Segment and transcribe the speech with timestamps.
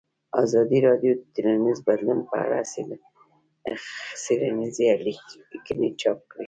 [0.43, 2.57] ازادي راډیو د ټولنیز بدلون په اړه
[4.23, 4.87] څېړنیزې
[5.53, 6.39] لیکنې چاپ کړي.